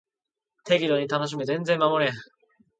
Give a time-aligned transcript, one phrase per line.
[0.65, 2.15] 適度に楽しめ全然守れん